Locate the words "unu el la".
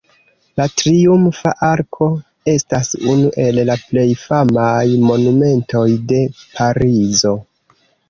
3.17-3.77